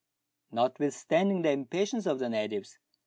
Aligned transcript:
Notwithstanding 0.51 1.43
the 1.43 1.51
impatience 1.51 2.07
of 2.07 2.17
the 2.17 2.27
natives. 2.27 2.79